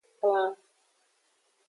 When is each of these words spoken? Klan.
Klan. 0.19 0.55